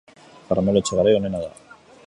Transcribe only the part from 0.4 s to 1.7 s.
karmelo etxegarai onena da